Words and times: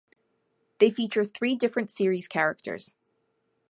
They 0.79 0.89
feature 0.89 1.25
three 1.25 1.55
different 1.55 1.91
series 1.91 2.27
characters. 2.27 2.95